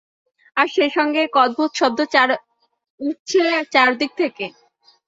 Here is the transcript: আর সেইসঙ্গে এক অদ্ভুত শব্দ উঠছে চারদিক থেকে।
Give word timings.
আর 0.57 0.67
সেইসঙ্গে 0.75 1.19
এক 1.23 1.33
অদ্ভুত 1.43 1.71
শব্দ 1.75 1.99
উঠছে 2.99 3.41
চারদিক 3.73 4.11
থেকে। 4.17 4.45